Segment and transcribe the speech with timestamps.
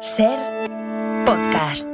[0.00, 0.38] Ser
[1.26, 1.87] podcast.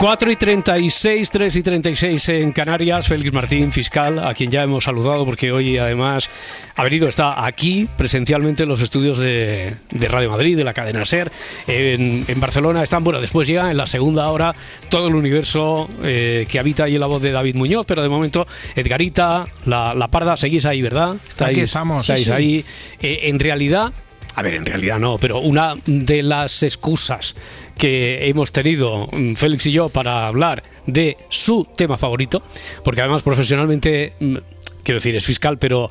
[0.00, 3.06] 4 y 36, 3 y 36 en Canarias.
[3.06, 6.30] Félix Martín, fiscal, a quien ya hemos saludado porque hoy además
[6.74, 11.30] ha venido, está aquí presencialmente en los estudios de, Radio Madrid, de la cadena SER.
[11.66, 14.54] En, Barcelona están, bueno, después llega en la segunda hora
[14.88, 18.08] todo el universo eh, que habita ahí en la voz de David Muñoz, pero de
[18.08, 21.16] momento Edgarita, la, Parda, seguís ahí, ¿verdad?
[21.28, 22.08] Estáis, aquí estamos.
[22.08, 22.64] Estáis ahí.
[23.02, 23.92] Eh, en realidad,
[24.34, 27.34] a ver, en realidad no, pero una de las excusas
[27.80, 32.42] que hemos tenido mm, Félix y yo para hablar de su tema favorito,
[32.84, 34.36] porque además profesionalmente mm,
[34.82, 35.88] quiero decir, es fiscal, pero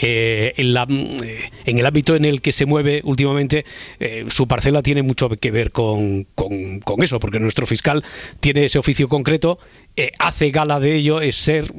[0.00, 3.64] eh, en, la, en, el ámbito en el que se mueve últimamente,
[4.00, 8.04] eh, su parcela tiene mucho que ver con, con, eso, porque nuestro fiscal
[8.40, 9.58] tiene ese oficio concreto,
[9.96, 11.72] eh, hace gala de ello, es ser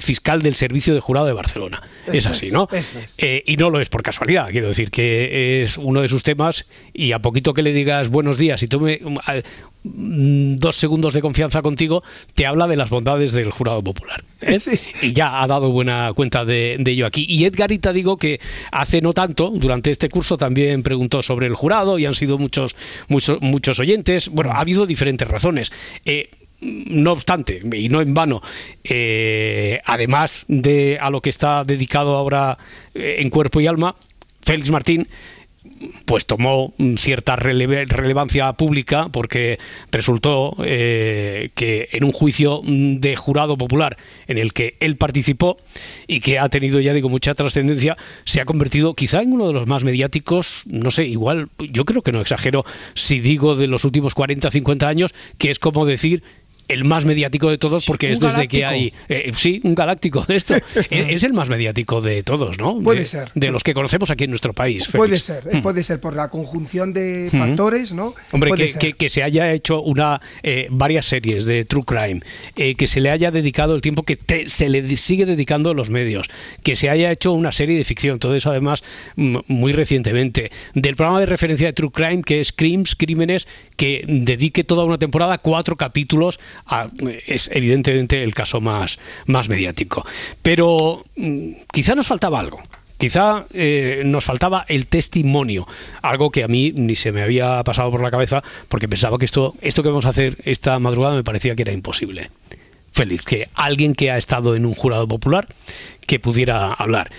[0.00, 1.82] fiscal del Servicio de Jurado de Barcelona.
[2.10, 2.68] es así, ¿no?
[3.18, 7.12] y no lo es por casualidad, quiero decir, que es uno de sus temas y
[7.12, 9.00] a poquito que le digas buenos días y tome
[9.82, 12.02] Mm, dos segundos de confianza contigo,
[12.34, 14.24] te habla de las bondades del jurado popular.
[15.02, 17.24] Y ya ha dado buena cuenta de, ello aquí.
[17.28, 18.40] Y Edgarita digo que
[18.72, 22.74] hace no tanto, durante este curso también preguntó sobre el jurado y han sido muchos,
[23.08, 24.28] muchos, muchos oyentes.
[24.28, 25.70] Bueno, ha habido diferentes razones.
[26.04, 26.30] Eh,
[26.62, 28.42] no obstante, y no en vano,
[28.84, 32.58] eh, además de a lo que está dedicado ahora
[32.92, 33.96] en cuerpo y alma,
[34.42, 35.08] Félix Martín
[36.06, 39.58] pues tomó cierta relevancia pública porque
[39.92, 45.58] resultó eh, que en un juicio de jurado popular en el que él participó
[46.06, 49.52] y que ha tenido ya digo mucha trascendencia se ha convertido quizá en uno de
[49.52, 53.84] los más mediáticos no sé igual yo creo que no exagero si digo de los
[53.84, 56.22] últimos 40 50 años que es como decir
[56.70, 60.36] el más mediático de todos porque es desde que hay eh, sí un galáctico de
[60.36, 60.54] esto.
[60.90, 63.30] Es, el más mediático de todos no puede ser.
[63.34, 65.62] de los que conocemos aquí en nuestro país puede ser eh, mm.
[65.62, 67.38] puede ser por la conjunción de mm.
[67.38, 72.20] factores no hombre que, que, se haya hecho una eh, varias series de true crime
[72.54, 76.28] que se le haya dedicado el tiempo que se le sigue dedicando los medios
[76.62, 78.82] que se haya hecho una serie de ficción todo eso además
[79.16, 83.46] muy recientemente del programa de referencia de true crime que es Crimes crímenes
[83.80, 86.38] que dedique toda una temporada cuatro capítulos
[87.26, 90.04] es evidentemente el caso más, más mediático.
[90.42, 92.62] Pero mm, quizá nos faltaba algo.
[92.98, 95.66] Quizá eh, nos faltaba el testimonio,
[96.02, 99.24] algo que a mí ni se me había pasado por la cabeza porque pensaba que
[99.24, 102.30] esto, esto que vamos a hacer esta madrugada me parecía que era imposible.
[102.92, 105.48] Feliz, que alguien que ha estado en un jurado popular
[106.06, 107.10] que pudiera hablar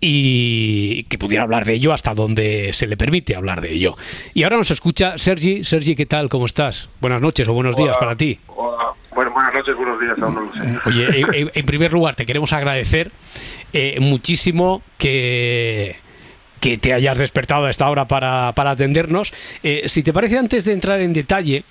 [0.00, 3.94] y que pudiera hablar de ello hasta donde se le permite hablar de ello.
[4.34, 5.64] Y ahora nos escucha Sergi.
[5.64, 6.28] Sergi, ¿qué tal?
[6.28, 6.88] ¿Cómo estás?
[7.00, 8.38] Buenas noches o buenos días para ti.
[9.14, 10.88] Bueno, buenas noches, buenos días, aún sé.
[10.88, 13.10] Oye, en, primer lugar, te queremos agradecer
[13.72, 15.96] eh, muchísimo que
[16.60, 19.32] que te hayas despertado a esta hora para, para atendernos.
[19.62, 21.62] Eh, si te parece, antes de entrar en detalle,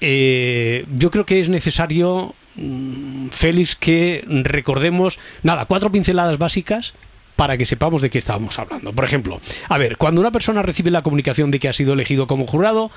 [0.00, 6.94] eh, yo creo que es necesario, mm, Félix, que recordemos, nada, cuatro pinceladas básicas
[7.42, 8.92] para que sepamos de qué estábamos hablando.
[8.92, 12.28] Por ejemplo, a ver, cuando una persona recibe la comunicación de que ha sido elegido
[12.28, 12.92] como jurado,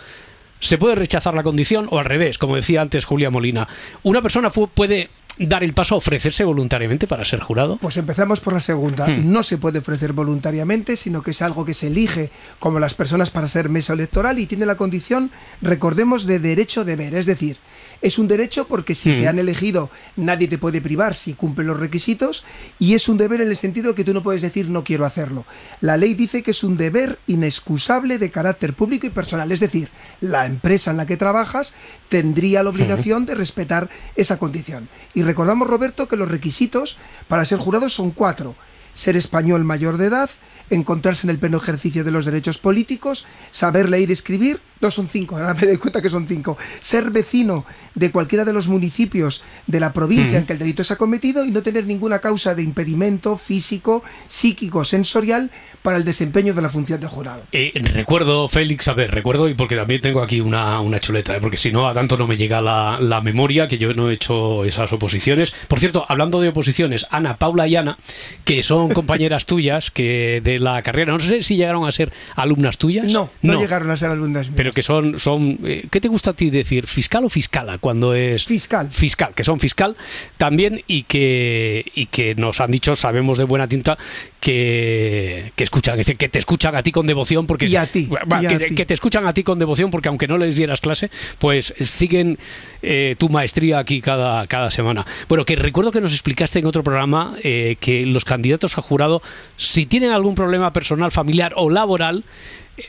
[0.60, 3.68] se puede rechazar la condición o al revés, como decía antes Julia Molina.
[4.04, 7.78] Una persona puede dar el paso a ofrecerse voluntariamente para ser jurado?
[7.78, 9.08] Pues empezamos por la segunda.
[9.08, 9.32] Hmm.
[9.32, 12.30] No se puede ofrecer voluntariamente, sino que es algo que se elige
[12.60, 15.32] como las personas para ser mesa electoral y tiene la condición,
[15.64, 17.16] recordemos, de derecho de ver.
[17.16, 17.58] Es decir,
[18.02, 21.80] es un derecho porque si te han elegido nadie te puede privar si cumple los
[21.80, 22.44] requisitos
[22.80, 25.46] y es un deber en el sentido que tú no puedes decir no quiero hacerlo.
[25.82, 29.52] La ley dice que es un deber inexcusable de carácter público y personal.
[29.52, 29.90] Es decir,
[30.22, 31.74] la empresa en la que trabajas
[32.10, 34.90] tendría la obligación de respetar esa condición.
[35.14, 36.98] Y recordamos, Roberto, que los requisitos
[37.28, 38.56] para ser jurado son cuatro.
[38.94, 40.30] Ser español mayor de edad,
[40.70, 45.08] encontrarse en el pleno ejercicio de los derechos políticos, saber leer y escribir, no son
[45.08, 49.42] cinco, ahora me doy cuenta que son cinco, ser vecino de cualquiera de los municipios
[49.68, 52.56] de la provincia en que el delito se ha cometido y no tener ninguna causa
[52.56, 57.44] de impedimento físico, psíquico, sensorial para el desempeño de la función de jurado.
[57.52, 61.40] Eh, recuerdo, Félix, a ver, recuerdo, y porque también tengo aquí una, una chuleta, eh,
[61.40, 64.14] porque si no, a tanto no me llega la, la, memoria, que yo no he
[64.14, 65.52] hecho esas oposiciones.
[65.68, 67.98] Por cierto, hablando de oposiciones, Ana, Paula y Ana,
[68.46, 72.80] que son compañeras tuyas que de la carrera, no sé si llegaron a ser alumnas
[72.80, 73.14] tuyas.
[73.14, 74.58] No, no, llegaron a ser alumnas mías.
[74.58, 76.86] Pero que son, son eh, ¿qué te gusta a ti decir?
[76.86, 78.46] ¿Fiscal o fiscala cuando es...?
[78.46, 78.92] Fiscal.
[78.92, 79.96] Fiscal, que son fiscal
[80.38, 83.98] también y que, y que nos han dicho, sabemos de buena tinta,
[84.40, 88.44] que, que escuchan, que te escuchan a ti con devoción porque y a ti, va,
[88.44, 88.76] y a que, ti.
[88.76, 92.38] que te escuchan a ti con devoción porque aunque no les dieras clase, pues siguen
[92.84, 95.06] eh, tu maestría aquí cada, cada semana.
[95.28, 99.24] Bueno, que recuerdo que nos explicaste en otro programa eh, que los candidatos a jurado,
[99.56, 102.24] si tienen algún problema personal, familiar o laboral,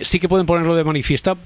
[0.01, 1.37] sí que pueden ponerlo de manifiesta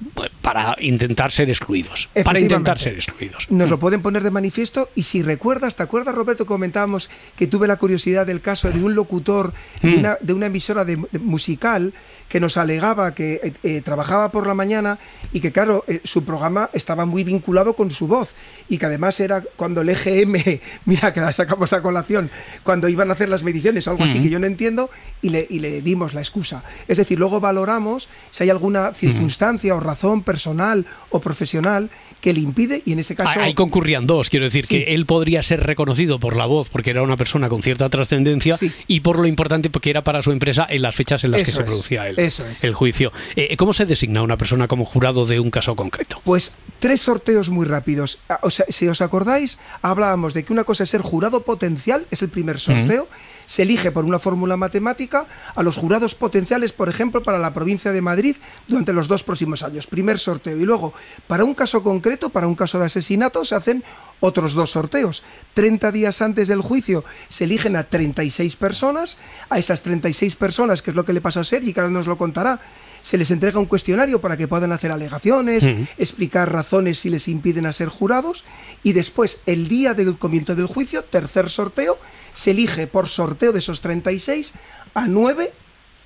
[0.43, 2.09] para intentar ser excluidos.
[2.25, 3.47] Para intentar ser excluidos.
[3.51, 6.47] Nos lo pueden poner de manifiesto y si recuerdas, ¿te acuerdas Roberto?
[6.47, 9.53] Comentábamos que tuve la curiosidad del caso de un locutor
[9.83, 9.99] de, Mm.
[9.99, 11.93] una, de una emisora de, de musical
[12.31, 15.01] que nos alegaba que eh, eh, trabajaba por la mañana
[15.33, 18.35] y que claro, eh, su programa estaba muy vinculado con su voz
[18.69, 22.31] y que además era cuando el EGM, mira que la sacamos a colación,
[22.63, 24.91] cuando iban a hacer las mediciones o algo así que yo no entiendo
[25.21, 26.63] y le, y le dimos la excusa.
[26.87, 32.41] Es decir, luego valoramos si hay alguna circunstancia o razón personal o profesional que le
[32.41, 33.39] impide y en ese caso...
[33.41, 34.77] Ahí concurrían dos, quiero decir Sí.
[34.85, 38.57] que él podría ser reconocido por la voz porque era una persona con cierta trascendencia
[38.57, 38.71] Sí.
[38.87, 41.53] y por lo importante porque era para su empresa en las fechas en las que
[41.53, 42.63] se producía el, eso es.
[42.65, 43.13] el juicio.
[43.37, 46.21] Eh, ¿Cómo se designa una persona como jurado de un caso concreto?
[46.25, 48.19] Pues tres sorteos muy rápidos.
[48.29, 52.07] Ah, O sea, si os acordáis, hablábamos de que una cosa es ser jurado potencial,
[52.11, 53.09] es el primer sorteo.
[53.51, 55.27] Se elige por una fórmula matemática
[55.57, 58.37] a los jurados potenciales, por ejemplo, para la provincia de Madrid
[58.69, 59.89] durante los dos próximos años.
[59.89, 60.57] Primer sorteo.
[60.57, 60.95] Y luego,
[61.27, 63.83] para un caso concreto, para un caso de asesinato, se hacen
[64.21, 65.25] otros dos sorteos.
[65.55, 69.17] 30 días antes del juicio se eligen a 36 personas.
[69.49, 72.07] A esas 36 personas, que es lo que le pasa a Sergi, que ahora nos
[72.07, 72.61] lo contará,
[73.03, 75.67] se les entrega un cuestionario para que puedan hacer alegaciones,
[75.99, 78.45] explicar razones si les impiden a ser jurados
[78.85, 81.99] y después, el día del comienzo del juicio, tercer sorteo,
[82.33, 84.55] se elige por sorteo de esos 36
[84.95, 85.53] a 9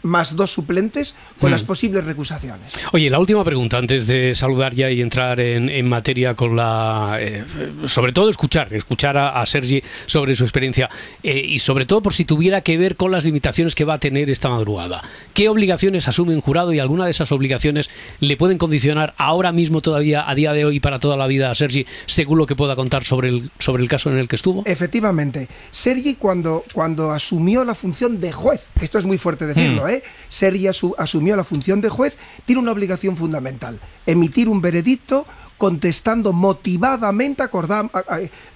[0.05, 2.73] más dos suplentes con las posibles recusaciones.
[2.93, 7.17] Oye, la última pregunta antes de saludar ya y entrar en, en materia con la...
[7.19, 7.45] eh,
[7.87, 10.89] sobre todo escuchar, escuchar a, a Sergi sobre su experiencia
[11.23, 13.99] eh, y sobre todo por si tuviera que ver con las limitaciones que va a
[13.99, 15.03] tener esta madrugada.
[15.33, 17.89] ¿Qué obligaciones asume un jurado y alguna de esas obligaciones
[18.21, 21.55] le pueden condicionar ahora mismo todavía, a día de hoy, para toda la vida a
[21.55, 24.63] Sergi, según lo que pueda contar sobre el, sobre el caso en el que estuvo?
[24.67, 29.94] Efectivamente, Sergi cuando, cuando asumió la función de juez, esto es muy fuerte decirlo, ¿eh?
[30.29, 35.27] Sergi asu- asumió la función de juez, tiene una obligación fundamental, emitir un veredicto
[35.59, 37.89] contestando motivadamente, acordam-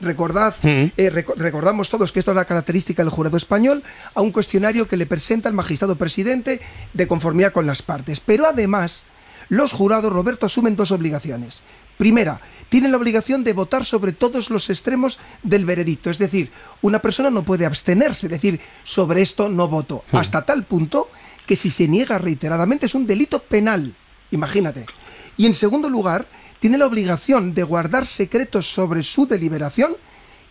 [0.00, 0.54] recordad,
[0.96, 3.82] eh, reco- recordamos todos que esto es la característica del jurado español,
[4.14, 6.60] a un cuestionario que le presenta el magistrado presidente
[6.92, 8.20] de conformidad con las partes.
[8.20, 9.02] Pero además,
[9.48, 11.62] los jurados, Roberto, asumen dos obligaciones.
[11.96, 16.10] Primera, tienen la obligación de votar sobre todos los extremos del veredicto.
[16.10, 16.50] Es decir,
[16.82, 20.02] una persona no puede abstenerse, decir, sobre esto no voto.
[20.12, 21.08] Hasta tal punto
[21.48, 23.96] que si se niega reiteradamente es un delito penal.
[24.30, 24.84] Imagínate.
[25.38, 26.26] Y en segundo lugar,
[26.60, 29.96] tiene la obligación de guardar secretos sobre su deliberación,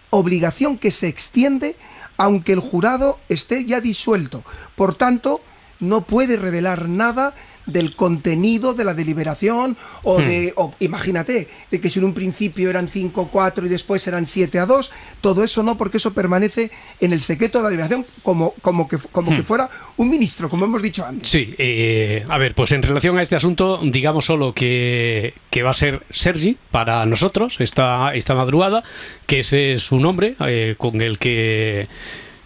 [0.09, 1.75] obligación que se extiende
[2.17, 4.43] aunque el jurado esté ya disuelto.
[4.75, 5.41] Por tanto,
[5.79, 7.35] no puede revelar nada
[7.67, 12.69] del contenido de la deliberación o de, o, imagínate, de que si en un principio
[12.69, 14.91] eran 5-4 y después eran 7 a 2,
[15.21, 18.97] todo eso no, porque eso permanece en el secreto de la deliberación como, como, que,
[19.11, 21.27] como que fuera un ministro, como hemos dicho antes.
[21.27, 25.71] Sí, eh, a ver, pues en relación a este asunto, digamos solo que, que va
[25.71, 28.83] a ser Sergi para nosotros esta, esta madrugada,
[29.25, 31.87] que ese es su nombre eh, con el que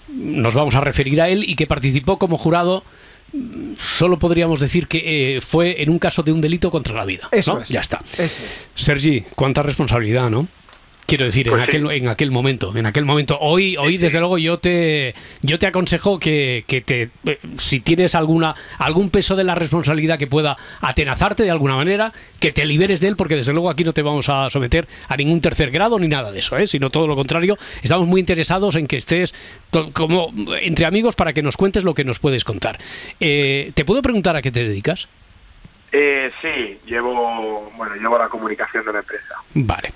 [0.09, 2.83] nos vamos a referir a él y que participó como jurado.
[3.79, 7.29] Solo podríamos decir que eh, fue en un caso de un delito contra la vida.
[7.31, 7.61] Eso ¿no?
[7.61, 7.69] es.
[7.69, 7.99] Ya está.
[8.13, 8.67] Eso es.
[8.75, 10.47] Sergi, cuánta responsabilidad, ¿no?
[11.11, 11.67] Quiero decir, en Pues sí.
[11.67, 13.37] aquel, en aquel momento, en aquel momento.
[13.41, 18.15] Hoy, hoy desde luego, yo te, yo te aconsejo que, que te, eh, si tienes
[18.15, 23.01] alguna, algún peso de la responsabilidad que pueda atenazarte de alguna manera, que te liberes
[23.01, 25.99] de él, porque desde luego aquí no te vamos a someter a ningún tercer grado
[25.99, 26.65] ni nada de eso, ¿eh?
[26.65, 27.57] sino todo lo contrario.
[27.83, 29.33] Estamos muy interesados en que estés
[29.91, 32.77] como entre amigos para que nos cuentes lo que nos puedes contar.
[33.19, 35.09] Eh, ¿Te puedo preguntar a qué te dedicas?
[35.91, 39.35] Eh, sí, llevo, bueno, llevo la comunicación de la empresa.
[39.53, 39.89] Vale.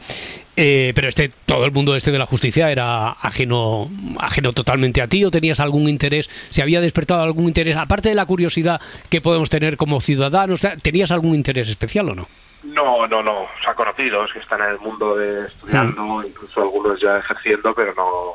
[0.57, 5.07] Eh, pero este, todo el mundo este de la justicia era ajeno, ajeno totalmente a
[5.07, 9.21] ti o tenías algún interés, se había despertado algún interés, aparte de la curiosidad que
[9.21, 12.27] podemos tener como ciudadanos, ¿tenías algún interés especial o no?
[12.63, 13.43] No, no, no.
[13.43, 17.93] O sea, conocidos que están en el mundo de estudiando, incluso algunos ya ejerciendo, pero
[17.93, 18.33] no,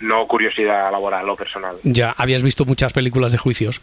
[0.00, 1.76] no curiosidad laboral o personal.
[1.82, 3.80] Ya habías visto muchas películas de juicios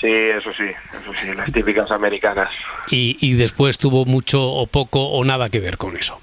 [0.00, 2.50] Sí, eso sí, eso sí, las típicas americanas.
[2.90, 6.18] y, y después tuvo mucho o poco o nada que ver con eso.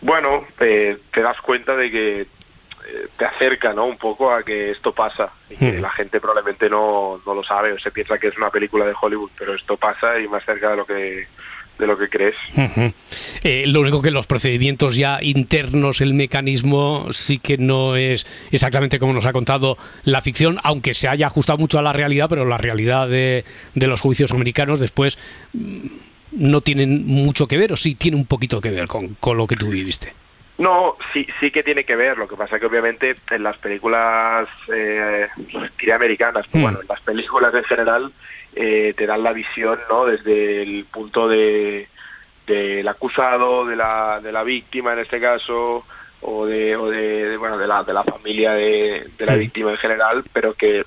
[0.00, 2.26] Bueno, te, te das cuenta de que eh,
[3.16, 3.84] te acerca, ¿no?
[3.86, 5.80] Un poco a que esto pasa y que Hmm.
[5.82, 8.94] la gente probablemente no, no lo sabe o se piensa que es una película de
[9.00, 11.22] Hollywood, pero esto pasa y más cerca de lo que
[11.78, 12.36] de lo que crees.
[13.44, 18.98] Eh, lo único que los procedimientos ya internos, el mecanismo, sí que no es exactamente
[18.98, 22.44] como nos ha contado la ficción, aunque se haya ajustado mucho a la realidad, pero
[22.44, 25.18] la realidad de, de los juicios americanos después
[25.54, 25.86] mm,
[26.32, 29.46] no tienen mucho que ver, o sí tiene un poquito que ver con, con lo
[29.46, 30.12] que tú viviste.
[30.58, 32.16] No, sí, sí que tiene que ver.
[32.18, 35.26] Lo que pasa que obviamente en las películas eh,
[35.92, 38.12] americanas, pues bueno, en las películas en general
[38.54, 40.06] eh, te dan la visión, ¿no?
[40.06, 41.88] Desde el punto de
[42.46, 45.84] del acusado, de la, de la víctima en este caso,
[46.22, 49.76] o de, o de, bueno, de la, de la familia de, de la víctima en
[49.76, 50.84] general, pero que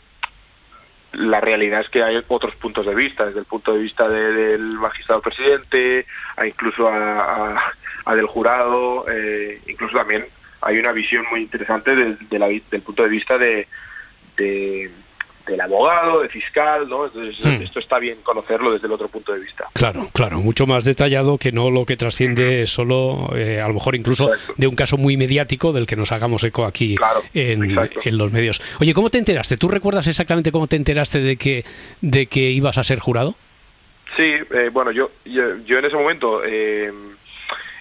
[1.14, 4.74] la realidad es que hay otros puntos de vista, desde el punto de vista del
[4.74, 6.06] magistrado presidente,
[6.36, 7.74] a incluso a,
[8.06, 10.26] a, del jurado, eh, incluso también
[10.62, 13.68] hay una visión muy interesante de, la, del punto de vista de,
[14.36, 14.92] de
[15.46, 17.06] del abogado, del fiscal, ¿no?
[17.06, 17.64] Entonces, hmm.
[17.64, 19.68] esto está bien conocerlo desde el otro punto de vista.
[19.74, 23.96] Claro, claro, mucho más detallado que no lo que trasciende solo, eh, a lo mejor
[23.96, 26.96] incluso de un caso muy mediático del que nos hagamos eco aquí
[27.34, 27.76] en,
[28.18, 28.62] los medios.
[28.80, 29.58] Oye, ¿cómo te enteraste?
[29.58, 31.64] ¿Tú recuerdas exactamente cómo te enteraste de que,
[32.02, 33.36] de que ibas a ser jurado?
[34.16, 36.42] Sí, eh, bueno, yo, yo, en ese momento...
[36.46, 36.92] Eh,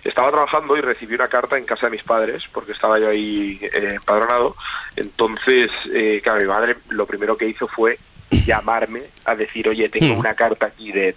[0.05, 3.59] estaba trabajando y recibí una carta en casa de mis padres, porque estaba yo ahí
[3.63, 4.55] eh, empadronado.
[4.97, 7.99] Entonces, eh, claro, mi madre lo primero que hizo fue
[8.47, 10.19] llamarme a decir, oye, tengo hmm.
[10.19, 11.15] una carta aquí de,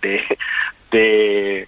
[0.92, 1.68] de,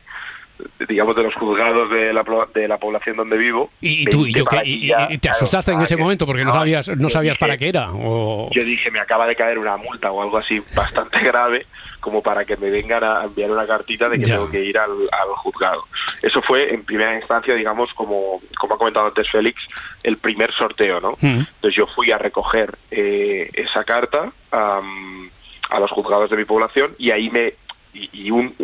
[0.88, 2.24] digamos, de los juzgados de la,
[2.54, 3.70] de la población donde vivo.
[3.82, 7.38] ¿Y, tú, y, yo, y, te asustaste en ese momento porque no sabías, no sabías
[7.38, 7.90] para qué era?
[7.92, 8.50] O...
[8.52, 11.66] Yo dije, me acaba de caer una multa o algo así bastante grave
[12.00, 14.90] como para que me vengan a enviar una cartita de que tengo que ir al,
[15.38, 15.84] juzgado.
[16.22, 19.62] Eso fue en primera instancia, digamos, como, como ha comentado antes Félix,
[20.04, 21.12] el primer sorteo, ¿no?
[21.22, 21.40] Mm.
[21.40, 27.12] Entonces yo fui a recoger eh, esa carta a los juzgados de mi población y
[27.12, 27.54] ahí me...
[27.94, 28.56] y, un,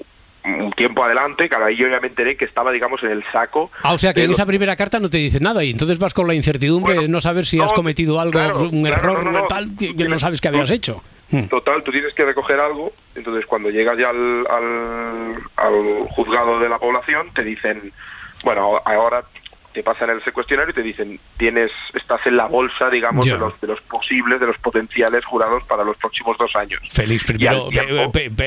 [0.46, 3.72] un tiempo adelante, cada ahí yo ya me enteré que estaba, digamos, en el saco.
[3.84, 6.14] Ah, o sea que en esa primera carta no te dice nada y entonces vas
[6.14, 10.20] con la incertidumbre de no saber si has cometido algo, un error tal, que no
[10.20, 11.02] sabes que habías hecho.
[11.30, 11.48] Hmm.
[11.48, 16.78] Total, tú tienes que recoger algo, entonces cuando llegas ya al, al, juzgado de la
[16.78, 17.92] población te dicen,
[18.44, 19.24] bueno, ahora
[19.76, 23.60] te pasan el cuestionario y te dicen tienes estás en la bolsa digamos de los
[23.62, 27.70] de los posibles de los potenciales jurados para los próximos dos años Félix primero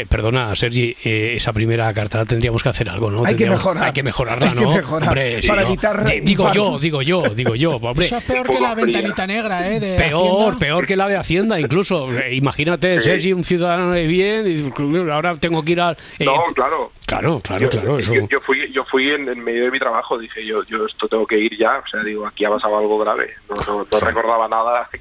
[0.09, 3.85] perdona Sergi eh, esa primera carta tendríamos que hacer algo no hay que mejorar.
[3.85, 8.07] hay que mejorarla no hombre, para evitar digo yo digo yo digo yo hombre.
[8.07, 11.61] Eso es peor que la ventanita negra eh de peor peor que la de Hacienda
[11.61, 12.11] incluso.
[12.19, 16.45] Eh, imagínate Sergi un ciudadano de bien y ahora tengo que ir al eh, no
[16.55, 16.93] claro.
[17.07, 20.45] Claro claro claro yo, yo, fui yo fui en, en, medio de mi trabajo dije
[20.45, 21.79] yo yo esto tengo que ir ya.
[21.79, 23.35] O sea, digo, aquí ha pasado algo grave.
[23.49, 24.89] No, recordaba nada.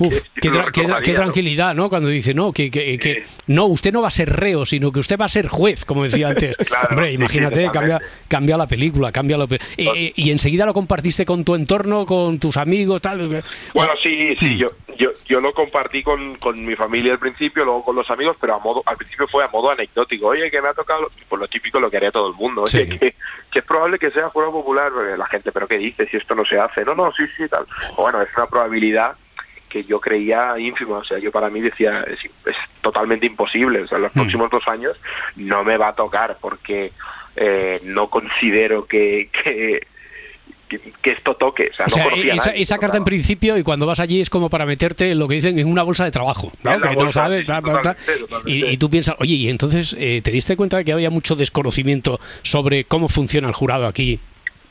[1.03, 1.89] qué, tranquilidad, ¿no?
[1.89, 5.17] Cuando dice, no, que, que, no, usted no va a ser reo, sino que usted
[5.19, 6.55] va a ser juez, como decía antes.
[6.89, 9.47] Hombre, imagínate, cambia, cambia la película, cambia la
[9.77, 13.27] y, enseguida lo compartiste con tu entorno, con tus amigos, tal.
[13.73, 14.57] Bueno, sí, sí, mm.
[14.57, 18.37] yo, yo, yo lo compartí con, con mi familia al principio, luego con los amigos,
[18.39, 20.27] pero a modo, al principio fue a modo anecdótico.
[20.27, 22.63] Oye, que me ha tocado, por lo típico lo que haría todo el mundo.
[22.63, 23.15] Oye, que,
[23.51, 24.91] que, es probable que sea jurado popular.
[25.17, 26.83] La gente, ¿pero qué dice si esto no se hace?
[26.85, 27.65] No, no, sí, sí, tal.
[27.95, 29.15] Bueno, es una probabilidad
[29.69, 30.97] que yo creía ínfima.
[30.97, 33.81] O sea, yo para mí decía, es, es totalmente imposible.
[33.81, 34.19] O sea, en los mm.
[34.19, 34.97] próximos dos años
[35.35, 36.91] no me va a tocar porque
[37.35, 39.81] eh, no considero que, que
[40.67, 41.71] que, esto toque.
[41.71, 41.85] O sea,
[42.55, 45.57] esa, carta en principio y cuando vas allí es como para meterte lo que dicen
[45.59, 47.45] en una bolsa de trabajo, que no sabes,
[48.45, 52.19] Y, tú piensas, oye, y entonces eh, te diste cuenta de que había mucho desconocimiento
[52.41, 54.19] sobre cómo funciona el jurado aquí.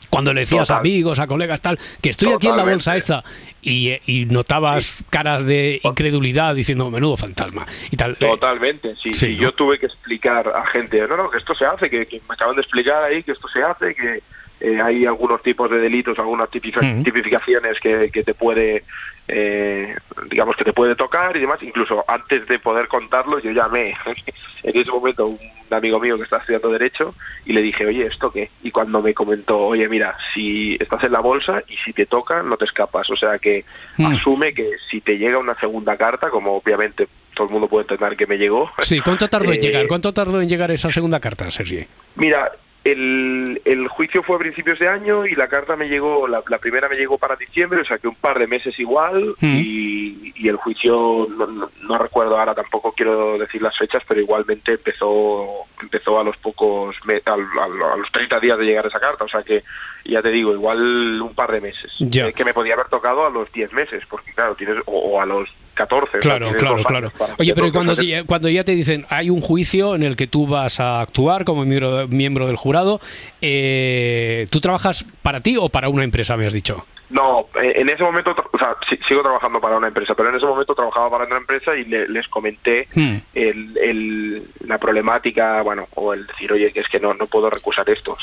[0.09, 3.23] Cuando le decías a amigos, a colegas, tal, que estoy aquí en la bolsa esta,
[3.61, 8.15] y, notabas caras de incredulidad diciendo, menudo fantasma, y tal.
[8.17, 9.13] Totalmente, sí.
[9.13, 12.21] sí yo tuve que explicar a gente, no, no, que esto se hace, que, que
[12.27, 14.21] me acaban de explicar ahí que esto se hace, que,
[14.59, 18.83] eh, hay algunos tipos de delitos, algunas tipificaciones que, que te puede,
[19.27, 19.95] eh,
[20.29, 21.61] digamos que te puede tocar y demás.
[21.61, 23.95] Incluso antes de poder contarlo, yo llamé
[24.63, 27.13] en ese momento a un amigo mío que está estudiando derecho
[27.45, 28.49] y le dije, oye, ¿esto qué?
[28.63, 32.41] Y cuando me comentó, oye, mira, si estás en la bolsa y si te toca,
[32.41, 33.09] no te escapas.
[33.11, 33.63] O sea que
[33.97, 34.05] mm.
[34.07, 38.17] asume que si te llega una segunda carta, como obviamente todo el mundo puede entender
[38.17, 38.71] que me llegó.
[38.79, 39.87] Sí, ¿cuánto tardó en eh, llegar?
[39.87, 41.85] ¿Cuánto tardó en llegar esa segunda carta, Sergi?
[42.15, 42.51] Mira,
[42.91, 46.87] el, el, juicio fue a principios de año y la carta me llegó, la, primera
[46.87, 49.55] me llegó para diciembre, o sea que un par de meses igual mm.
[49.57, 55.65] y, y, el juicio no, recuerdo ahora tampoco quiero decir las fechas, pero igualmente empezó
[55.81, 59.63] empezó a los pocos a, los 30 días de llegar esa carta, o sea que
[60.05, 63.29] ya te digo, igual un par de meses, eh, que me podía haber tocado a
[63.29, 66.19] los 10 meses, porque claro, tienes o, a los 14.
[66.19, 67.11] Claro, claro, claro.
[67.37, 70.79] Oye, pero cuando, cuando ya te dicen hay un juicio en el que tú vas
[70.79, 72.99] a actuar como miembro, miembro del jurado,
[73.41, 76.85] eh, ¿tú trabajas para ti o para una empresa, me has dicho?
[77.09, 78.75] No, eh, en ese momento, o sea,
[79.07, 82.27] sigo trabajando para una empresa, pero en ese momento trabajaba para una empresa y les
[82.27, 83.17] comenté hmm.
[83.33, 87.89] el, la problemática, bueno, o el decir, oye, que es que no, no puedo recusar
[87.89, 88.17] esto.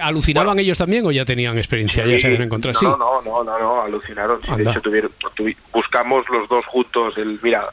[0.00, 2.06] ¿Alucinaban ellos también o ya tenían experiencia?
[2.06, 2.78] ¿Ya se habían encontrado?
[2.82, 4.40] No, no, no, no, no, alucinaron.
[4.42, 5.10] de hecho, tuvieron,
[5.72, 7.68] buscamos los dos juntos el, mira,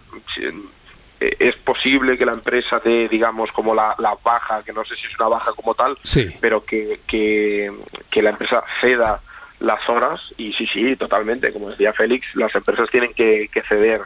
[1.20, 4.96] eh, es posible que la empresa dé, digamos, como la, la, baja, que no sé
[4.96, 5.98] si es una baja como tal,
[6.40, 7.72] pero que, que,
[8.10, 9.22] que la empresa ceda
[9.60, 14.02] las horas y sí, sí, totalmente, como decía Félix, las empresas tienen que, que ceder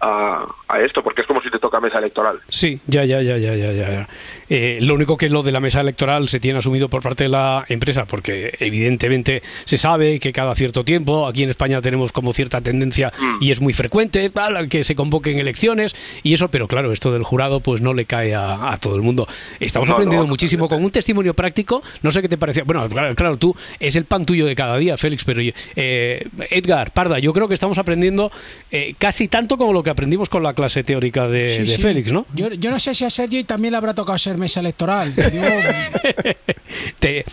[0.00, 0.46] a,
[0.84, 2.40] esto, porque es como si te toca mesa electoral.
[2.48, 4.08] Sí, ya, ya, ya, ya, ya, ya.
[4.48, 7.30] Eh, lo único que lo de la mesa electoral se tiene asumido por parte de
[7.30, 12.32] la empresa, porque evidentemente se sabe que cada cierto tiempo, aquí en España tenemos como
[12.32, 13.36] cierta tendencia mm.
[13.40, 14.32] y es muy frecuente
[14.68, 18.34] que se convoquen elecciones y eso, pero claro, esto del jurado pues no le cae
[18.34, 19.26] a, todo el mundo.
[19.60, 23.54] Estamos aprendiendo muchísimo con un testimonio práctico, no sé qué te parecía, bueno, claro, tú
[23.78, 25.40] es el pan tuyo de cada día, Félix, pero
[25.76, 28.30] eh, Edgar, Parda, yo creo que estamos aprendiendo
[28.70, 32.26] eh, casi tanto como lo que aprendimos con la clase teórica de, Félix, ¿no?
[32.34, 35.14] Yo, no sé si a Sergi también le habrá tocado ser mesa electoral.
[36.98, 37.24] ¿Te,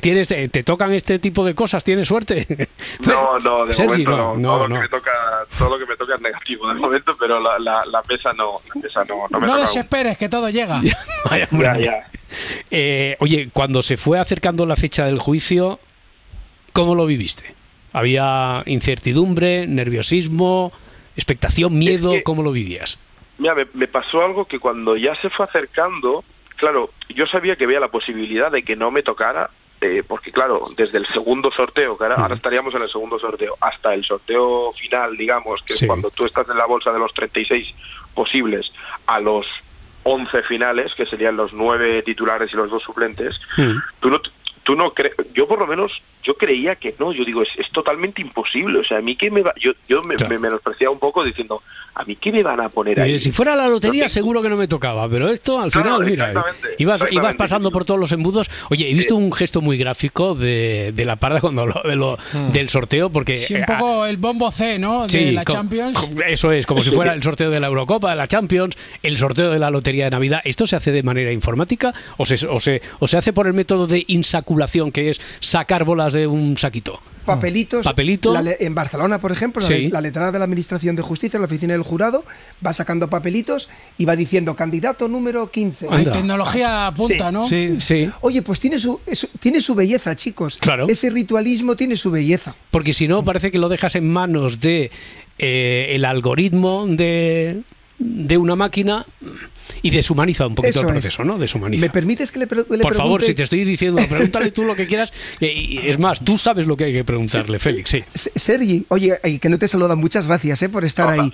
[0.00, 1.84] tienes, te tocan este tipo de cosas?
[1.84, 2.46] ¿Tienes suerte?
[3.00, 4.36] No, no, de momento no.
[4.36, 5.10] no, todo, Lo que me toca,
[5.58, 8.60] todo lo que me toca es negativo de momento, pero la, la, mesa no.
[8.74, 10.80] La mesa no, no, no desesperes, que todo llega.
[11.30, 12.08] ya, ya.
[12.70, 15.78] Eh, oye, cuando se fue acercando la fecha del juicio,
[16.72, 17.54] ¿cómo lo viviste?
[17.92, 20.72] ¿Había incertidumbre, nerviosismo?
[21.20, 22.98] Expectación, miedo, ¿cómo lo vivías?
[23.38, 26.24] Mira, me, pasó algo que cuando ya se fue acercando,
[26.56, 29.50] claro, yo sabía que había la posibilidad de que no me tocara,
[29.80, 33.94] eh, porque claro, desde el segundo sorteo, que ahora, estaríamos en el segundo sorteo, hasta
[33.94, 37.66] el sorteo final, digamos, que es cuando tú estás en la bolsa de los 36
[38.14, 38.70] posibles
[39.06, 39.46] a los
[40.02, 43.40] 11 finales, que serían los 9 titulares y los dos suplentes,
[44.00, 44.20] tú no,
[44.64, 47.70] tú no crees, yo por lo menos, yo creía que no, yo digo, es, es
[47.72, 50.98] totalmente imposible, o sea, a mí que me va, yo, yo me, me menospreciaba un
[50.98, 51.62] poco diciendo,
[51.94, 53.18] a mí qué me van a poner ahí.
[53.18, 56.32] si fuera la lotería seguro que no me tocaba, pero esto al final, mira,
[56.78, 58.48] ibas, ibas pasando por todos los embudos.
[58.70, 62.18] Oye, he visto un gesto muy gráfico de, de la parda cuando habló de lo,
[62.32, 62.52] mm.
[62.52, 63.36] del sorteo, porque...
[63.38, 65.06] Sí, un poco el bombo C, ¿no?
[65.06, 65.98] De la Champions.
[66.26, 69.50] Eso es, como si fuera el sorteo de la Eurocopa, de la Champions, el sorteo
[69.50, 70.40] de la lotería de Navidad.
[70.44, 73.54] ¿Esto se hace de manera informática o se, o se, o se hace por el
[73.54, 74.90] método de insaculación?
[74.92, 77.00] que es sacar bolas de un saquito.
[77.24, 77.84] Papelitos.
[77.84, 78.34] Papelito.
[78.58, 82.24] en Barcelona, por ejemplo, la, letrada de la Administración de Justicia, la oficina del jurado,
[82.64, 83.68] va sacando papelitos
[83.98, 85.88] y va diciendo candidato número 15.
[85.90, 87.46] Hay tecnología punta, ¿no?
[87.46, 88.10] Sí, sí.
[88.22, 89.00] Oye, pues tiene su,
[89.38, 90.56] tiene su belleza, chicos.
[90.56, 90.88] Claro.
[90.88, 92.54] Ese ritualismo tiene su belleza.
[92.70, 94.90] Porque si no, parece que lo dejas en manos de
[95.38, 97.62] eh, el algoritmo de,
[98.00, 99.04] de una máquina
[99.82, 101.38] y deshumaniza un poquito el proceso, ¿no?
[101.38, 101.82] Deshumaniza.
[101.82, 104.86] ¿Me permites que le, le Por favor, si te estoy diciendo, pregúntale tú lo que
[104.86, 105.12] quieras.
[105.38, 108.04] Y, es más, tú sabes lo que hay que preguntarle, Félix, sí.
[108.14, 111.32] Sergi, oye, que no te saludan, muchas gracias eh, por estar ahí.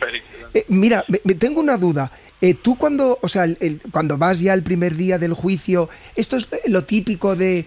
[0.52, 2.10] Eh, mira, me, tengo una duda.
[2.40, 3.46] Eh, tú cuando, o sea,
[3.90, 7.64] cuando vas ya el primer día del juicio, esto es lo típico de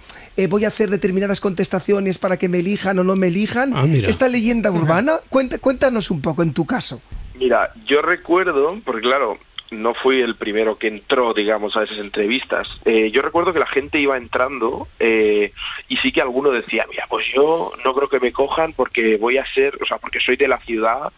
[0.49, 3.73] voy a hacer determinadas contestaciones para que me elijan o no me elijan.
[3.75, 7.01] Ah, Esta leyenda urbana, cuéntanos un poco en tu caso.
[7.39, 9.37] Mira, yo recuerdo, porque claro,
[9.71, 12.67] no fui el primero que entró, digamos, a esas entrevistas.
[12.85, 15.53] Eh, yo recuerdo que la gente iba entrando eh,
[15.87, 19.37] y sí que alguno decía, mira, pues yo no creo que me cojan porque voy
[19.37, 21.11] a ser, o sea, porque soy de la ciudad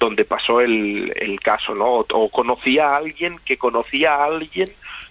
[0.00, 1.86] donde pasó el, caso, ¿no?
[1.86, 4.66] O, o conocía a alguien que conocía a alguien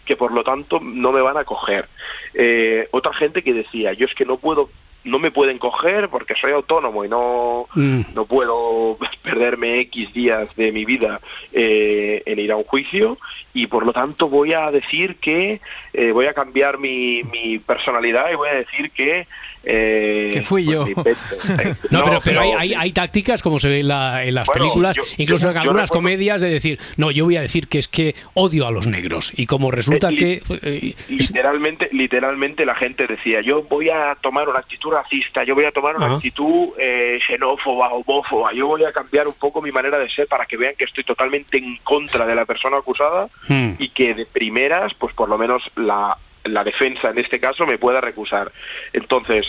[0.06, 1.88] que por lo tanto no me van a coger.
[2.34, 4.70] Eh, otra gente que decía, yo es que no puedo
[5.08, 8.02] no me pueden coger porque soy autónomo y no, mm.
[8.14, 11.20] no puedo perderme X días de mi vida
[11.52, 13.18] eh, en ir a un juicio
[13.54, 15.62] y por lo tanto voy a decir que
[15.94, 19.28] eh, voy a cambiar mi, mi personalidad y voy a decir que
[19.70, 20.86] eh, que fui yo.
[20.96, 21.18] Pues,
[21.92, 25.92] no, pero, pero hay, hay, tácticas, como se ve en, las películas, incluso en algunas
[25.92, 29.34] comedias, de decir, no, yo voy a decir que es que odio a los negros.
[29.36, 30.42] Y como resulta que.
[30.62, 35.66] Eh, literalmente, literalmente la gente decía, yo voy a tomar una actitud racista, yo voy
[35.66, 39.98] a tomar una actitud eh, xenófoba, homófoba, yo voy a cambiar un poco mi manera
[39.98, 43.74] de ser para que vean que estoy totalmente en contra de la persona acusada hmm.
[43.80, 47.78] y que de primeras, pues por lo menos la la defensa en este caso me
[47.78, 48.52] pueda recusar.
[48.94, 49.46] Entonces,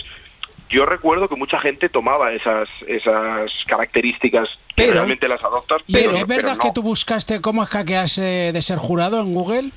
[0.68, 5.78] yo recuerdo que mucha gente tomaba esas esas características que realmente las adoptas.
[5.90, 9.70] Pero, ¿es verdad que tú buscaste cómo hackearse de ser jurado en Google?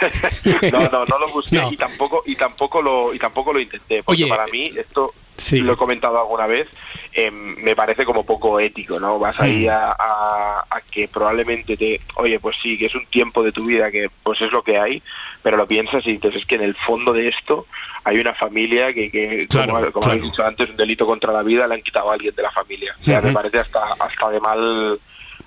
[0.72, 4.02] no, no, no lo busqué y tampoco y tampoco lo y tampoco lo intenté.
[4.02, 5.58] Porque para mí esto Sí.
[5.60, 6.66] lo he comentado alguna vez,
[7.12, 9.18] eh, me parece como poco ético, ¿no?
[9.18, 9.68] Vas ahí Mm.
[9.70, 13.66] a, a- a que probablemente te, oye, pues sí, que es un tiempo de tu
[13.66, 15.02] vida que pues es lo que hay,
[15.42, 17.66] pero lo piensas y dices, es que en el fondo de esto
[18.04, 20.10] hay una familia que, que Claro, como, como claro.
[20.12, 22.50] habéis dicho antes, un delito contra la vida, le han quitado a alguien de la
[22.52, 22.96] familia.
[22.98, 24.98] O sea, me parece hasta, hasta de mal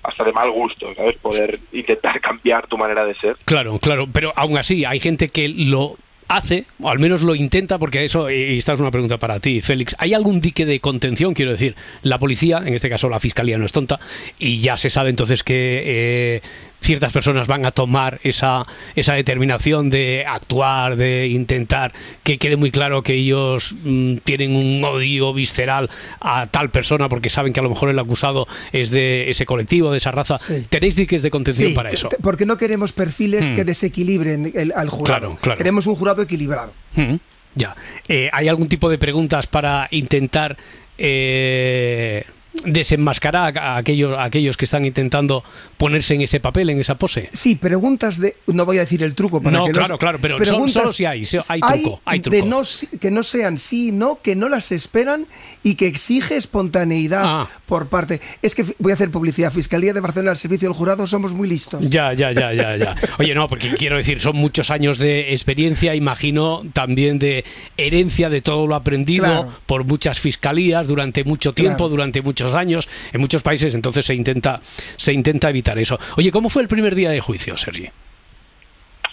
[0.02, 1.16] hasta de mal gusto, ¿sabes?
[1.18, 3.36] Poder intentar cambiar tu manera de ser.
[3.44, 5.96] Claro, claro, pero aún así hay gente que lo
[6.30, 9.60] hace, o al menos lo intenta, porque eso, y esta es una pregunta para ti,
[9.60, 11.34] Félix, ¿hay algún dique de contención?
[11.34, 13.98] Quiero decir, la policía, en este caso la fiscalía no es tonta,
[14.38, 16.42] y ya se sabe entonces que eh,
[16.80, 22.70] ciertas personas van a tomar esa, esa determinación de actuar, de intentar que quede muy
[22.70, 25.90] claro que ellos mm, tienen un odio visceral
[26.20, 29.90] a tal persona porque saben que a lo mejor el acusado es de ese colectivo,
[29.90, 30.38] de esa raza.
[30.38, 30.66] Sí.
[30.68, 32.08] ¿Tenéis diques de contención Sí, para eso?
[32.22, 33.54] porque no queremos perfiles Mm.
[33.56, 35.04] que desequilibren el- al jurado.
[35.20, 35.58] Claro, claro.
[35.58, 36.72] Queremos un jurado equilibrado.
[36.94, 37.16] Mm,
[37.56, 37.74] Ya.
[38.06, 40.56] Eh, ¿Hay algún tipo de preguntas para intentar
[41.02, 42.24] eh,
[42.64, 45.42] desenmascarar a aquellos, a aquellos que están intentando
[45.76, 47.28] ponerse en ese papel, en esa pose?
[47.32, 48.36] Sí, preguntas de.
[48.48, 51.04] No voy a decir el truco para No, que claro, claro, pero son- solo si
[51.04, 52.46] hay, si hay truco, hay de truco.
[52.46, 55.26] no si- que no sean sí y no, que no las esperan
[55.62, 57.48] y que exige espontaneidad Ah.
[57.66, 58.20] por parte.
[58.42, 59.52] Es que voy a hacer publicidad.
[59.52, 61.80] Fiscalía de Barcelona, al servicio del jurado, somos muy listos.
[61.88, 62.96] Ya, ya, ya, ya, ya.
[63.18, 67.44] Oye, no, porque quiero decir, son muchos años de experiencia, imagino también de
[67.76, 69.48] herencia de todo lo aprendido Claro.
[69.66, 71.88] por muchas fiscalías durante mucho tiempo, Claro.
[71.90, 74.60] durante muchos años, en muchos países, entonces se intenta,
[74.96, 75.98] se intenta evitar eso.
[76.16, 77.88] Oye, ¿cómo fue el primer día de juicio, Sergi?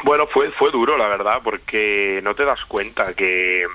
[0.04, 3.66] Bueno, fue fue duro, la verdad, porque no te das cuenta que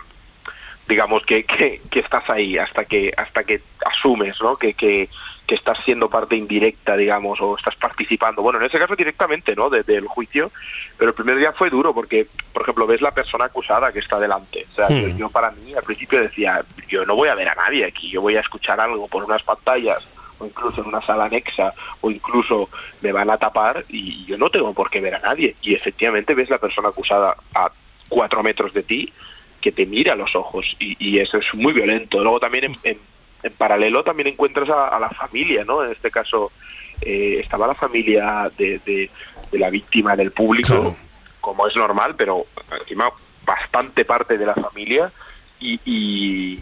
[0.88, 4.56] digamos que, que, que estás ahí hasta que hasta que asumes, ¿no?
[4.56, 5.08] Que, que,
[5.52, 8.40] que estás siendo parte indirecta, digamos, o estás participando.
[8.40, 9.68] Bueno, en ese caso directamente, ¿no?
[9.68, 10.50] De- del juicio,
[10.96, 14.18] pero el primer día fue duro porque, por ejemplo, ves la persona acusada que está
[14.18, 14.66] delante.
[14.72, 15.02] O sea, Hmm.
[15.02, 18.08] yo, yo para mí al principio decía, yo no voy a ver a nadie aquí,
[18.08, 20.02] yo voy a escuchar algo por unas pantallas
[20.38, 22.70] o incluso en una sala anexa o incluso
[23.02, 25.54] me van a tapar y yo no tengo por qué ver a nadie.
[25.60, 27.70] Y efectivamente ves la persona acusada a
[28.08, 29.12] cuatro metros de ti
[29.60, 32.22] que te mira a los ojos y, y eso es muy violento.
[32.22, 33.11] Luego también en, en-
[33.42, 35.84] en paralelo también encuentras a, a la familia, ¿no?
[35.84, 36.52] En este caso
[37.00, 39.10] eh, estaba la familia de, de-
[39.50, 40.96] de la víctima en el público, Claro.
[41.40, 42.46] como es normal, pero
[42.80, 43.10] encima
[43.44, 45.12] bastante parte de la familia
[45.60, 46.60] y, y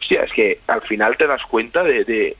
[0.00, 2.36] hostia, es que al final te das cuenta de, de,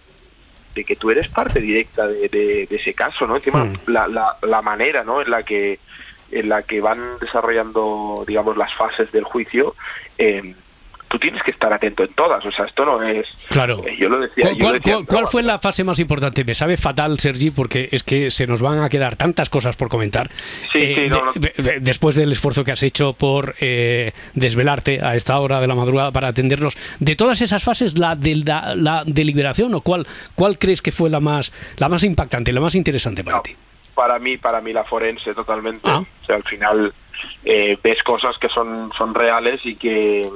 [0.74, 3.37] de que tú eres parte directa de, ese caso, ¿no?
[3.37, 3.76] Encima Mm.
[3.87, 5.20] la, la, la manera, ¿no?
[5.22, 5.78] En la que
[6.33, 9.74] en la que van desarrollando, digamos, las fases del juicio,
[10.16, 10.55] eh,
[11.12, 12.42] tú tienes que estar atento en todas.
[12.46, 13.27] O sea, esto no es.
[13.51, 13.83] Claro.
[13.87, 14.44] eh, yo lo decía.
[14.44, 15.31] ¿Cuál, yo lo cuál- decía en cuál- cuál broma.
[15.31, 16.42] fue la fase más importante?
[16.44, 19.88] Me sabe fatal, Sergi, porque es que se nos van a quedar tantas cosas por
[19.90, 20.31] comentar.
[20.72, 21.33] Sí, Eh, sí, no, de- no.
[21.35, 25.66] de- de- después del esfuerzo que has hecho por eh, desvelarte a esta hora de
[25.66, 30.07] la madrugada para atendernos, de todas esas fases, la de la, la deliberación, o cuál,
[30.35, 33.55] cuál crees que fue la más, la más impactante, la más interesante para No, ti?
[33.94, 35.81] Para mí, para mí la forense totalmente.
[35.85, 35.98] Ah.
[36.22, 36.94] O sea, al final
[37.44, 40.27] eh, ves cosas que son, son reales y que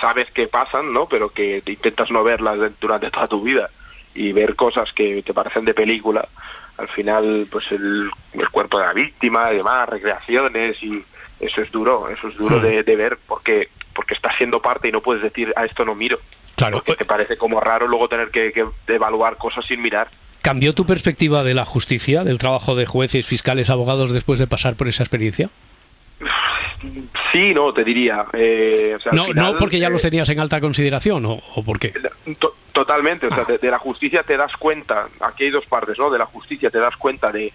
[0.00, 1.06] sabes que pasan, ¿no?
[1.08, 3.70] Pero que intentas no verlas durante toda tu vida
[4.14, 6.28] y ver cosas que te parecen de película.
[6.76, 11.02] Al final, pues el, el cuerpo de la víctima y demás, recreaciones y
[11.40, 12.62] eso es duro, eso es duro Hmm.
[12.62, 15.94] de, de ver porque porque estás siendo parte y no puedes decir a esto no
[15.96, 16.18] miro.
[16.54, 16.76] Claro.
[16.76, 20.08] Porque te parece como raro luego tener que, que evaluar cosas sin mirar.
[20.40, 24.76] ¿Cambió tu perspectiva de la justicia, del trabajo de jueces, fiscales, abogados después de pasar
[24.76, 25.50] por esa experiencia?
[27.32, 28.24] Sí, no, te diría.
[28.32, 31.38] Eh, o sea, No, final, no porque ya eh, los tenías en alta consideración, ¿o,
[31.54, 31.92] o por qué?
[32.38, 33.52] to- totalmente, o sea, Ah.
[33.52, 36.10] de, de la justicia te das cuenta, aquí hay dos partes, ¿no?
[36.10, 37.52] De la justicia te das cuenta de,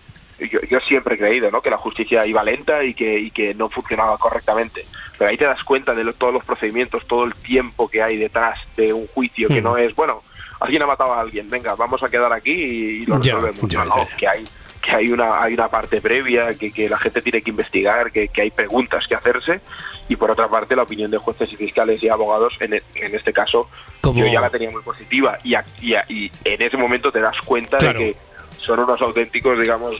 [0.51, 1.61] yo, yo siempre he creído, ¿no?
[1.61, 4.85] Que la justicia iba lenta y que, y que no funcionaba correctamente,
[5.17, 8.17] pero ahí te das cuenta de lo- todos los procedimientos, todo el tiempo que hay
[8.17, 9.63] detrás de un juicio, que Hmm.
[9.63, 10.21] no es, bueno,
[10.59, 13.71] alguien ha matado a alguien, venga, vamos a quedar aquí y, y lo resolvemos.
[13.71, 14.45] ya, ya, que hay
[14.83, 18.27] que hay una hay una parte previa que, que la gente tiene que investigar que,
[18.27, 19.61] que hay preguntas que hacerse
[20.09, 23.15] y por otra parte la opinión de jueces y fiscales y abogados en, e- en
[23.15, 23.69] este caso
[24.03, 27.77] yo ya la tenía muy positiva y, y, y en ese momento te das cuenta
[27.77, 27.99] Claro.
[27.99, 28.17] de que
[28.57, 29.95] son unos auténticos digamos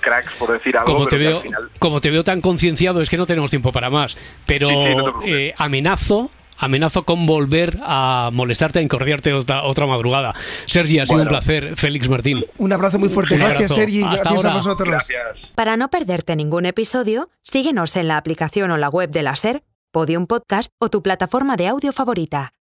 [0.00, 3.10] cracks por decir algo Como te, al veo, final como te veo tan concienciado, es
[3.10, 4.16] que no tenemos tiempo para más.
[4.46, 5.30] Pero Sí, sí, no te preocupes.
[5.32, 6.30] eh, amenazo.
[6.58, 10.34] Amenazo con volver a molestarte, a incordiarte otra, otra madrugada.
[10.66, 11.76] Sergi, ha sido un placer.
[11.76, 12.44] Félix Martín.
[12.58, 13.34] Un abrazo muy fuerte.
[13.34, 13.74] Un Gracias.
[13.74, 14.02] Sergi.
[14.02, 14.88] Hasta Gracias a vosotros.
[14.88, 15.20] gracias
[15.54, 19.62] Para no perderte ningún episodio, síguenos en la aplicación o la web de la SER,
[19.92, 22.52] Podium Podcast o tu plataforma de audio favorita.